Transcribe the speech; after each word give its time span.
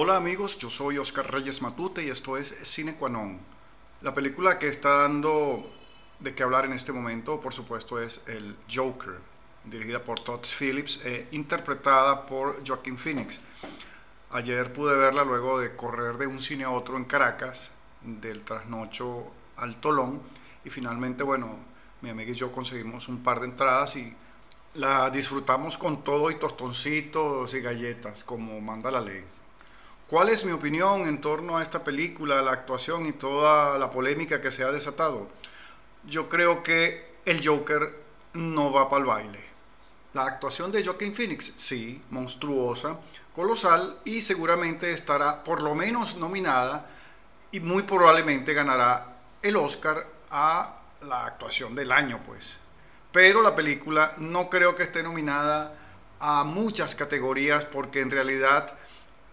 Hola 0.00 0.14
amigos, 0.14 0.56
yo 0.58 0.70
soy 0.70 0.96
Oscar 0.96 1.28
Reyes 1.28 1.60
Matute 1.60 2.04
y 2.04 2.08
esto 2.08 2.36
es 2.36 2.56
Cine 2.62 2.94
Qua 2.94 3.10
La 4.00 4.14
película 4.14 4.56
que 4.56 4.68
está 4.68 4.90
dando 4.90 5.68
de 6.20 6.36
qué 6.36 6.44
hablar 6.44 6.66
en 6.66 6.72
este 6.72 6.92
momento, 6.92 7.40
por 7.40 7.52
supuesto, 7.52 8.00
es 8.00 8.22
El 8.28 8.56
Joker, 8.72 9.14
dirigida 9.64 10.04
por 10.04 10.20
Todd 10.20 10.46
Phillips 10.56 11.04
e 11.04 11.26
interpretada 11.32 12.26
por 12.26 12.64
Joaquin 12.64 12.96
Phoenix. 12.96 13.40
Ayer 14.30 14.72
pude 14.72 14.96
verla 14.96 15.24
luego 15.24 15.58
de 15.58 15.74
correr 15.74 16.16
de 16.16 16.28
un 16.28 16.38
cine 16.38 16.62
a 16.62 16.70
otro 16.70 16.96
en 16.96 17.04
Caracas, 17.04 17.72
del 18.00 18.44
trasnocho 18.44 19.26
al 19.56 19.80
Tolón, 19.80 20.22
y 20.64 20.70
finalmente, 20.70 21.24
bueno, 21.24 21.56
mi 22.02 22.10
amiga 22.10 22.30
y 22.30 22.34
yo 22.34 22.52
conseguimos 22.52 23.08
un 23.08 23.24
par 23.24 23.40
de 23.40 23.46
entradas 23.46 23.96
y 23.96 24.14
la 24.74 25.10
disfrutamos 25.10 25.76
con 25.76 26.04
todo 26.04 26.30
y 26.30 26.36
tostoncitos 26.36 27.52
y 27.52 27.60
galletas, 27.60 28.22
como 28.22 28.60
manda 28.60 28.92
la 28.92 29.00
ley. 29.00 29.37
¿Cuál 30.08 30.30
es 30.30 30.46
mi 30.46 30.52
opinión 30.52 31.06
en 31.06 31.20
torno 31.20 31.58
a 31.58 31.62
esta 31.62 31.84
película, 31.84 32.40
la 32.40 32.52
actuación 32.52 33.04
y 33.04 33.12
toda 33.12 33.76
la 33.78 33.90
polémica 33.90 34.40
que 34.40 34.50
se 34.50 34.64
ha 34.64 34.72
desatado? 34.72 35.28
Yo 36.06 36.30
creo 36.30 36.62
que 36.62 37.16
el 37.26 37.46
Joker 37.46 37.94
no 38.32 38.72
va 38.72 38.88
para 38.88 39.00
el 39.00 39.06
baile. 39.06 39.44
La 40.14 40.24
actuación 40.24 40.72
de 40.72 40.82
Joaquin 40.82 41.14
Phoenix, 41.14 41.52
sí, 41.58 42.02
monstruosa, 42.08 42.98
colosal 43.34 43.98
y 44.06 44.22
seguramente 44.22 44.94
estará 44.94 45.44
por 45.44 45.60
lo 45.60 45.74
menos 45.74 46.16
nominada 46.16 46.88
y 47.52 47.60
muy 47.60 47.82
probablemente 47.82 48.54
ganará 48.54 49.18
el 49.42 49.56
Oscar 49.56 50.06
a 50.30 50.80
la 51.02 51.26
actuación 51.26 51.74
del 51.74 51.92
año, 51.92 52.22
pues. 52.24 52.56
Pero 53.12 53.42
la 53.42 53.54
película 53.54 54.14
no 54.16 54.48
creo 54.48 54.74
que 54.74 54.84
esté 54.84 55.02
nominada 55.02 55.74
a 56.18 56.44
muchas 56.44 56.94
categorías 56.94 57.66
porque 57.66 58.00
en 58.00 58.10
realidad 58.10 58.74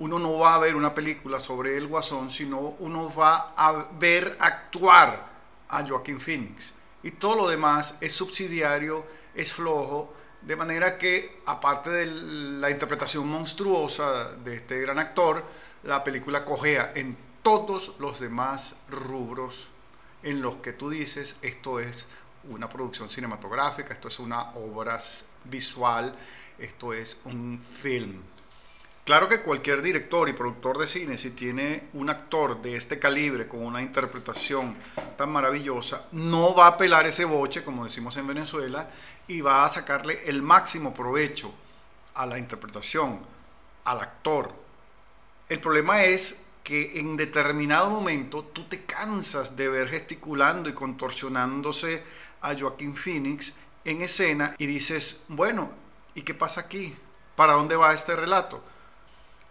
uno 0.00 0.18
no 0.18 0.38
va 0.38 0.54
a 0.54 0.58
ver 0.58 0.76
una 0.76 0.94
película 0.94 1.40
sobre 1.40 1.76
el 1.76 1.86
guasón, 1.86 2.30
sino 2.30 2.58
uno 2.58 3.12
va 3.14 3.54
a 3.56 3.88
ver 3.98 4.36
actuar 4.40 5.28
a 5.68 5.86
Joaquín 5.86 6.20
Phoenix. 6.20 6.74
Y 7.02 7.12
todo 7.12 7.36
lo 7.36 7.48
demás 7.48 7.98
es 8.00 8.12
subsidiario, 8.12 9.04
es 9.34 9.52
flojo, 9.52 10.14
de 10.42 10.56
manera 10.56 10.98
que, 10.98 11.40
aparte 11.46 11.90
de 11.90 12.06
la 12.06 12.70
interpretación 12.70 13.28
monstruosa 13.28 14.36
de 14.36 14.56
este 14.56 14.80
gran 14.80 14.98
actor, 14.98 15.44
la 15.82 16.04
película 16.04 16.44
cojea 16.44 16.92
en 16.94 17.16
todos 17.42 17.94
los 17.98 18.20
demás 18.20 18.76
rubros 18.88 19.68
en 20.22 20.42
los 20.42 20.56
que 20.56 20.72
tú 20.72 20.90
dices 20.90 21.36
esto 21.42 21.80
es 21.80 22.06
una 22.48 22.68
producción 22.68 23.10
cinematográfica, 23.10 23.92
esto 23.92 24.08
es 24.08 24.18
una 24.18 24.50
obra 24.52 24.98
visual, 25.44 26.14
esto 26.58 26.92
es 26.92 27.18
un 27.24 27.60
film. 27.60 28.22
Claro 29.08 29.26
que 29.26 29.40
cualquier 29.40 29.80
director 29.80 30.28
y 30.28 30.34
productor 30.34 30.76
de 30.76 30.86
cine, 30.86 31.16
si 31.16 31.30
tiene 31.30 31.84
un 31.94 32.10
actor 32.10 32.60
de 32.60 32.76
este 32.76 32.98
calibre 32.98 33.48
con 33.48 33.64
una 33.64 33.80
interpretación 33.80 34.76
tan 35.16 35.32
maravillosa, 35.32 36.04
no 36.12 36.54
va 36.54 36.66
a 36.66 36.76
pelar 36.76 37.06
ese 37.06 37.24
boche, 37.24 37.64
como 37.64 37.84
decimos 37.84 38.18
en 38.18 38.26
Venezuela, 38.26 38.90
y 39.26 39.40
va 39.40 39.64
a 39.64 39.68
sacarle 39.70 40.20
el 40.26 40.42
máximo 40.42 40.92
provecho 40.92 41.54
a 42.16 42.26
la 42.26 42.38
interpretación, 42.38 43.18
al 43.84 44.00
actor. 44.00 44.52
El 45.48 45.58
problema 45.58 46.04
es 46.04 46.42
que 46.62 47.00
en 47.00 47.16
determinado 47.16 47.88
momento 47.88 48.44
tú 48.44 48.64
te 48.64 48.84
cansas 48.84 49.56
de 49.56 49.70
ver 49.70 49.88
gesticulando 49.88 50.68
y 50.68 50.74
contorsionándose 50.74 52.02
a 52.42 52.54
Joaquín 52.54 52.94
Phoenix 52.94 53.54
en 53.86 54.02
escena 54.02 54.54
y 54.58 54.66
dices, 54.66 55.24
bueno, 55.28 55.70
¿y 56.14 56.20
qué 56.20 56.34
pasa 56.34 56.60
aquí? 56.60 56.94
¿Para 57.36 57.54
dónde 57.54 57.74
va 57.74 57.94
este 57.94 58.14
relato? 58.14 58.62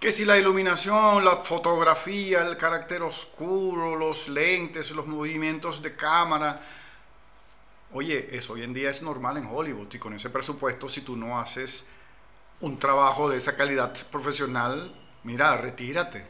Que 0.00 0.10
si 0.10 0.24
la 0.24 0.38
iluminación, 0.38 1.22
la 1.22 1.36
fotografía, 1.36 2.40
el 2.40 2.56
carácter 2.56 3.02
oscuro, 3.02 3.96
los 3.96 4.28
lentes, 4.28 4.92
los 4.92 5.06
movimientos 5.06 5.82
de 5.82 5.94
cámara. 5.94 6.58
Oye, 7.92 8.34
eso 8.34 8.54
hoy 8.54 8.62
en 8.62 8.72
día 8.72 8.88
es 8.88 9.02
normal 9.02 9.36
en 9.36 9.46
Hollywood 9.46 9.92
y 9.92 9.98
con 9.98 10.14
ese 10.14 10.30
presupuesto, 10.30 10.88
si 10.88 11.02
tú 11.02 11.16
no 11.16 11.38
haces 11.38 11.84
un 12.60 12.78
trabajo 12.78 13.28
de 13.28 13.36
esa 13.36 13.56
calidad 13.56 13.94
profesional, 14.10 14.94
mira, 15.22 15.54
retírate. 15.58 16.26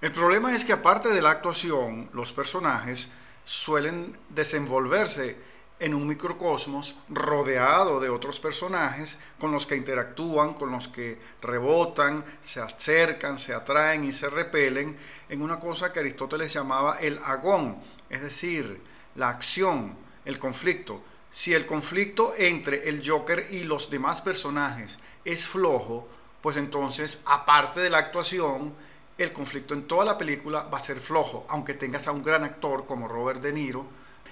El 0.00 0.10
problema 0.10 0.52
es 0.52 0.64
que 0.64 0.72
aparte 0.72 1.10
de 1.10 1.22
la 1.22 1.30
actuación, 1.30 2.10
los 2.12 2.32
personajes 2.32 3.12
suelen 3.44 4.18
desenvolverse 4.30 5.36
en 5.80 5.94
un 5.94 6.06
microcosmos 6.06 6.96
rodeado 7.08 8.00
de 8.00 8.10
otros 8.10 8.38
personajes 8.38 9.18
con 9.38 9.50
los 9.50 9.64
que 9.64 9.76
interactúan, 9.76 10.52
con 10.52 10.70
los 10.70 10.88
que 10.88 11.18
rebotan, 11.40 12.22
se 12.42 12.60
acercan, 12.60 13.38
se 13.38 13.54
atraen 13.54 14.04
y 14.04 14.12
se 14.12 14.28
repelen 14.28 14.96
en 15.30 15.40
una 15.42 15.58
cosa 15.58 15.90
que 15.90 16.00
Aristóteles 16.00 16.52
llamaba 16.52 16.98
el 17.00 17.18
agón, 17.24 17.80
es 18.10 18.20
decir, 18.20 18.82
la 19.14 19.30
acción, 19.30 19.96
el 20.26 20.38
conflicto. 20.38 21.02
Si 21.30 21.54
el 21.54 21.64
conflicto 21.64 22.34
entre 22.36 22.88
el 22.88 23.08
Joker 23.08 23.46
y 23.50 23.64
los 23.64 23.88
demás 23.88 24.20
personajes 24.20 24.98
es 25.24 25.48
flojo, 25.48 26.06
pues 26.42 26.56
entonces, 26.56 27.20
aparte 27.24 27.80
de 27.80 27.90
la 27.90 27.98
actuación, 27.98 28.74
el 29.16 29.32
conflicto 29.32 29.74
en 29.74 29.86
toda 29.86 30.04
la 30.04 30.18
película 30.18 30.64
va 30.64 30.78
a 30.78 30.82
ser 30.82 30.98
flojo, 30.98 31.46
aunque 31.48 31.74
tengas 31.74 32.06
a 32.06 32.12
un 32.12 32.22
gran 32.22 32.44
actor 32.44 32.84
como 32.84 33.08
Robert 33.08 33.40
De 33.42 33.52
Niro 33.52 33.86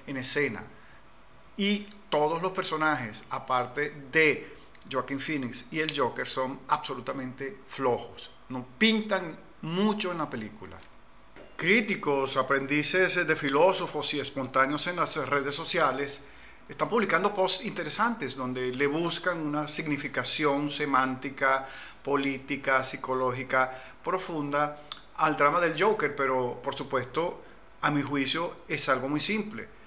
en 0.06 0.16
escena. 0.18 0.64
Y 1.58 1.88
todos 2.08 2.40
los 2.40 2.52
personajes, 2.52 3.24
aparte 3.30 3.92
de 4.12 4.56
Joaquin 4.90 5.18
Phoenix 5.18 5.66
y 5.72 5.80
el 5.80 5.92
Joker, 5.94 6.24
son 6.24 6.60
absolutamente 6.68 7.58
flojos. 7.66 8.30
No 8.48 8.64
pintan 8.78 9.36
mucho 9.62 10.12
en 10.12 10.18
la 10.18 10.30
película. 10.30 10.78
Críticos, 11.56 12.36
aprendices 12.36 13.26
de 13.26 13.34
filósofos 13.34 14.14
y 14.14 14.20
espontáneos 14.20 14.86
en 14.86 14.96
las 14.96 15.16
redes 15.28 15.52
sociales 15.52 16.22
están 16.68 16.88
publicando 16.88 17.34
posts 17.34 17.64
interesantes 17.64 18.36
donde 18.36 18.72
le 18.72 18.86
buscan 18.86 19.40
una 19.40 19.66
significación 19.66 20.70
semántica, 20.70 21.66
política, 22.04 22.84
psicológica 22.84 23.76
profunda 24.04 24.82
al 25.16 25.34
drama 25.34 25.60
del 25.60 25.82
Joker, 25.82 26.14
pero 26.14 26.62
por 26.62 26.76
supuesto, 26.76 27.42
a 27.80 27.90
mi 27.90 28.02
juicio, 28.02 28.58
es 28.68 28.88
algo 28.88 29.08
muy 29.08 29.18
simple 29.18 29.77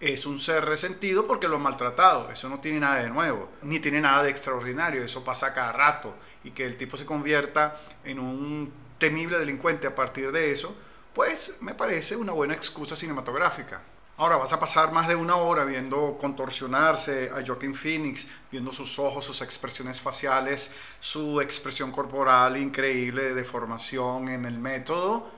es 0.00 0.26
un 0.26 0.38
ser 0.38 0.64
resentido 0.64 1.26
porque 1.26 1.48
lo 1.48 1.56
han 1.56 1.62
maltratado. 1.62 2.30
Eso 2.30 2.48
no 2.48 2.60
tiene 2.60 2.80
nada 2.80 2.96
de 2.96 3.10
nuevo, 3.10 3.48
ni 3.62 3.80
tiene 3.80 4.00
nada 4.00 4.22
de 4.22 4.30
extraordinario. 4.30 5.02
Eso 5.02 5.24
pasa 5.24 5.52
cada 5.52 5.72
rato. 5.72 6.14
Y 6.44 6.50
que 6.50 6.64
el 6.64 6.76
tipo 6.76 6.96
se 6.96 7.06
convierta 7.06 7.80
en 8.04 8.18
un 8.18 8.72
temible 8.98 9.38
delincuente 9.38 9.86
a 9.86 9.94
partir 9.94 10.32
de 10.32 10.50
eso, 10.50 10.76
pues 11.14 11.54
me 11.60 11.74
parece 11.74 12.16
una 12.16 12.32
buena 12.32 12.54
excusa 12.54 12.96
cinematográfica. 12.96 13.82
Ahora 14.18 14.36
vas 14.36 14.52
a 14.54 14.60
pasar 14.60 14.92
más 14.92 15.08
de 15.08 15.14
una 15.14 15.36
hora 15.36 15.64
viendo 15.64 16.16
contorsionarse 16.18 17.30
a 17.30 17.44
Joaquin 17.46 17.74
Phoenix, 17.74 18.26
viendo 18.50 18.72
sus 18.72 18.98
ojos, 18.98 19.26
sus 19.26 19.42
expresiones 19.42 20.00
faciales, 20.00 20.74
su 21.00 21.40
expresión 21.42 21.92
corporal 21.92 22.56
increíble 22.56 23.24
de 23.24 23.34
deformación 23.34 24.28
en 24.28 24.46
el 24.46 24.58
método, 24.58 25.28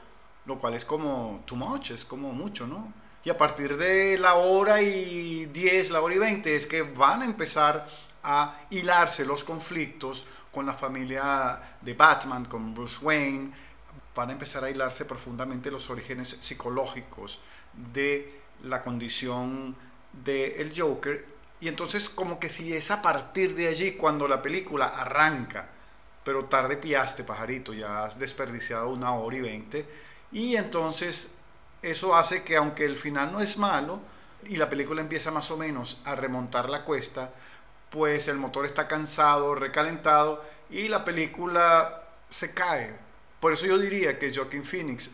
lo 0.47 0.61
cual 0.61 0.75
es 0.75 0.85
como 0.85 1.43
too 1.45 1.57
much, 1.57 1.91
es 1.91 2.05
como 2.05 2.33
mucho, 2.33 2.69
¿no? 2.69 2.93
Y 3.29 3.31
a 3.31 3.37
partir 3.37 3.77
de 3.77 4.17
la 4.17 4.37
hora 4.37 4.81
y 4.81 5.45
10, 5.45 5.91
la 5.91 6.01
hora 6.01 6.15
y 6.15 6.19
20 6.19 6.57
es 6.57 6.67
que 6.67 6.81
van 6.81 7.21
a 7.21 7.27
empezar 7.27 7.87
a 8.23 8.59
hilarse 8.71 9.27
los 9.27 9.45
conflictos 9.45 10.25
con 10.51 10.65
la 10.65 10.73
familia 10.73 11.61
de 11.83 11.93
Batman, 11.93 12.47
con 12.47 12.73
Bruce 12.73 13.05
Wayne. 13.05 13.53
Van 14.15 14.31
a 14.31 14.33
empezar 14.33 14.65
a 14.65 14.71
hilarse 14.71 15.05
profundamente 15.05 15.71
los 15.71 15.91
orígenes 15.91 16.39
psicológicos 16.41 17.43
de 17.93 18.41
la 18.63 18.83
condición 18.83 19.77
del 20.25 20.73
Joker. 20.75 21.27
Y 21.61 21.69
entonces 21.69 22.09
como 22.09 22.41
que 22.41 22.49
si 22.49 22.73
es 22.73 22.91
a 22.91 23.03
partir 23.03 23.55
de 23.55 23.69
allí 23.69 23.93
cuando 23.93 24.27
la 24.27 24.41
película 24.41 24.87
arranca, 24.87 25.69
pero 26.25 26.47
tarde 26.47 26.79
piaste, 26.79 27.25
pajarito, 27.25 27.75
ya 27.75 28.05
has 28.05 28.19
desperdiciado 28.19 28.89
una 28.89 29.13
hora 29.13 29.37
y 29.37 29.43
veinte. 29.43 29.87
Y 30.33 30.57
entonces 30.57 31.35
eso 31.83 32.17
hace 32.17 32.43
que 32.43 32.57
aunque 32.57 32.85
el 32.85 32.97
final 32.97 33.33
no 33.33 33.41
es 33.41 33.59
malo 33.59 34.01
y 34.47 34.57
la 34.57 34.69
película 34.69 35.01
empieza 35.01 35.31
más 35.31 35.51
o 35.51 35.57
menos 35.57 36.01
a 36.05 36.15
remontar 36.15 36.69
la 36.69 36.85
cuesta, 36.85 37.33
pues 37.91 38.29
el 38.29 38.39
motor 38.39 38.67
está 38.67 38.89
cansado, 38.89 39.55
recalentado 39.55 40.45
y 40.71 40.89
la 40.89 41.05
película 41.05 42.03
se 42.29 42.53
cae. 42.53 42.95
Por 43.41 43.53
eso 43.53 43.67
yo 43.67 43.79
diría 43.79 44.19
que 44.19 44.35
Joaquin 44.35 44.65
Phoenix 44.65 45.11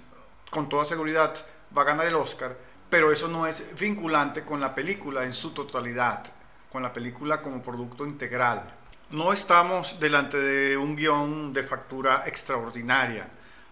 con 0.51 0.69
toda 0.69 0.85
seguridad 0.85 1.35
va 1.77 1.83
a 1.83 1.87
ganar 1.87 2.07
el 2.07 2.17
Oscar, 2.17 2.57
pero 2.89 3.13
eso 3.13 3.29
no 3.29 3.47
es 3.47 3.79
vinculante 3.79 4.45
con 4.45 4.61
la 4.61 4.75
película 4.75 5.25
en 5.25 5.33
su 5.33 5.53
totalidad, 5.53 6.25
con 6.71 6.83
la 6.83 6.93
película 6.93 7.43
como 7.43 7.63
producto 7.63 8.07
integral. 8.07 8.75
No 9.11 9.33
estamos 9.33 10.01
delante 10.01 10.39
de 10.39 10.77
un 10.77 10.97
guion 10.97 11.53
de 11.53 11.63
factura 11.63 12.25
extraordinaria 12.27 13.29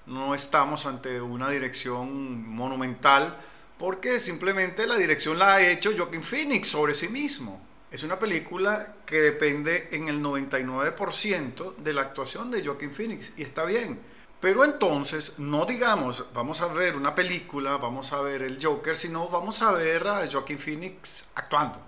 no 0.06 0.34
estamos 0.34 0.86
ante 0.86 1.20
una 1.20 1.50
dirección 1.50 2.46
monumental 2.48 3.36
porque 3.78 4.20
simplemente 4.20 4.86
la 4.86 4.96
dirección 4.96 5.38
la 5.38 5.54
ha 5.54 5.60
hecho 5.60 5.90
Joaquin 5.96 6.22
Phoenix 6.22 6.68
sobre 6.68 6.94
sí 6.94 7.08
mismo. 7.08 7.60
Es 7.90 8.02
una 8.02 8.18
película 8.18 8.94
que 9.04 9.20
depende 9.20 9.88
en 9.92 10.08
el 10.08 10.22
99% 10.22 11.76
de 11.76 11.92
la 11.92 12.02
actuación 12.02 12.50
de 12.50 12.64
Joaquin 12.64 12.92
Phoenix 12.92 13.32
y 13.36 13.42
está 13.42 13.64
bien. 13.64 14.00
Pero 14.40 14.64
entonces, 14.64 15.38
no 15.38 15.66
digamos, 15.66 16.26
vamos 16.34 16.60
a 16.62 16.66
ver 16.68 16.96
una 16.96 17.14
película, 17.14 17.76
vamos 17.76 18.12
a 18.12 18.20
ver 18.22 18.42
el 18.42 18.58
Joker, 18.60 18.96
sino 18.96 19.28
vamos 19.28 19.62
a 19.62 19.72
ver 19.72 20.06
a 20.08 20.26
Joaquin 20.30 20.58
Phoenix 20.58 21.26
actuando. 21.34 21.78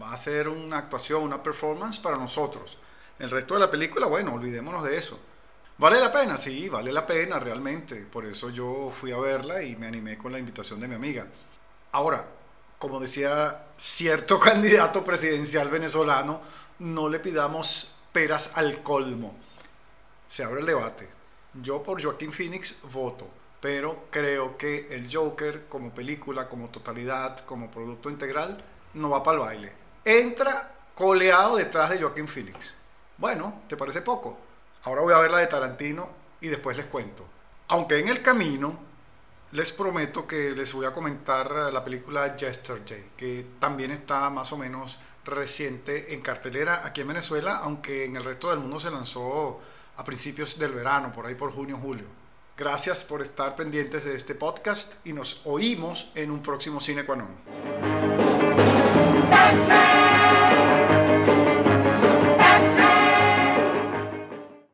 Va 0.00 0.12
a 0.12 0.16
ser 0.16 0.48
una 0.48 0.78
actuación, 0.78 1.22
una 1.22 1.42
performance 1.42 1.98
para 1.98 2.16
nosotros. 2.16 2.78
El 3.18 3.30
resto 3.30 3.54
de 3.54 3.60
la 3.60 3.70
película, 3.70 4.06
bueno, 4.06 4.34
olvidémonos 4.34 4.84
de 4.84 4.96
eso. 4.96 5.18
¿Vale 5.78 6.00
la 6.00 6.10
pena? 6.10 6.36
Sí, 6.36 6.68
vale 6.68 6.90
la 6.90 7.06
pena 7.06 7.38
realmente. 7.38 7.94
Por 7.98 8.26
eso 8.26 8.50
yo 8.50 8.90
fui 8.90 9.12
a 9.12 9.18
verla 9.18 9.62
y 9.62 9.76
me 9.76 9.86
animé 9.86 10.18
con 10.18 10.32
la 10.32 10.40
invitación 10.40 10.80
de 10.80 10.88
mi 10.88 10.96
amiga. 10.96 11.24
Ahora, 11.92 12.26
como 12.80 12.98
decía 12.98 13.66
cierto 13.76 14.40
candidato 14.40 15.04
presidencial 15.04 15.68
venezolano, 15.68 16.40
no 16.80 17.08
le 17.08 17.20
pidamos 17.20 18.00
peras 18.10 18.56
al 18.56 18.82
colmo. 18.82 19.36
Se 20.26 20.42
abre 20.42 20.60
el 20.60 20.66
debate. 20.66 21.08
Yo 21.62 21.80
por 21.80 22.02
Joaquín 22.02 22.32
Phoenix 22.32 22.74
voto, 22.92 23.28
pero 23.60 24.06
creo 24.10 24.58
que 24.58 24.88
el 24.90 25.08
Joker 25.08 25.66
como 25.68 25.94
película, 25.94 26.48
como 26.48 26.70
totalidad, 26.70 27.38
como 27.46 27.70
producto 27.70 28.10
integral, 28.10 28.58
no 28.94 29.10
va 29.10 29.22
para 29.22 29.36
el 29.36 29.44
baile. 29.44 29.72
Entra 30.04 30.72
coleado 30.96 31.54
detrás 31.54 31.90
de 31.90 32.00
Joaquín 32.00 32.26
Phoenix. 32.26 32.76
Bueno, 33.16 33.62
¿te 33.68 33.76
parece 33.76 34.02
poco? 34.02 34.47
Ahora 34.88 35.02
voy 35.02 35.12
a 35.12 35.18
ver 35.18 35.30
la 35.30 35.38
de 35.40 35.48
Tarantino 35.48 36.08
y 36.40 36.48
después 36.48 36.74
les 36.78 36.86
cuento. 36.86 37.22
Aunque 37.68 37.98
en 37.98 38.08
el 38.08 38.22
camino 38.22 38.80
les 39.52 39.70
prometo 39.70 40.26
que 40.26 40.52
les 40.52 40.72
voy 40.72 40.86
a 40.86 40.92
comentar 40.92 41.52
la 41.70 41.84
película 41.84 42.34
Yesterday, 42.34 43.10
que 43.14 43.44
también 43.58 43.90
está 43.90 44.30
más 44.30 44.50
o 44.54 44.56
menos 44.56 44.98
reciente 45.26 46.14
en 46.14 46.22
cartelera 46.22 46.86
aquí 46.86 47.02
en 47.02 47.08
Venezuela, 47.08 47.56
aunque 47.56 48.06
en 48.06 48.16
el 48.16 48.24
resto 48.24 48.48
del 48.48 48.60
mundo 48.60 48.80
se 48.80 48.90
lanzó 48.90 49.60
a 49.98 50.04
principios 50.04 50.58
del 50.58 50.72
verano, 50.72 51.12
por 51.12 51.26
ahí 51.26 51.34
por 51.34 51.52
junio, 51.52 51.76
julio. 51.76 52.06
Gracias 52.56 53.04
por 53.04 53.20
estar 53.20 53.54
pendientes 53.56 54.06
de 54.06 54.16
este 54.16 54.34
podcast 54.34 55.06
y 55.06 55.12
nos 55.12 55.42
oímos 55.44 56.12
en 56.14 56.30
un 56.30 56.40
próximo 56.40 56.80
Cine. 56.80 57.04